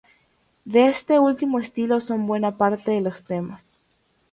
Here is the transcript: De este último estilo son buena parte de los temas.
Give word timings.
De 0.65 0.87
este 0.87 1.19
último 1.19 1.59
estilo 1.59 1.99
son 2.01 2.25
buena 2.25 2.57
parte 2.57 2.89
de 2.89 3.01
los 3.01 3.23
temas. 3.23 3.79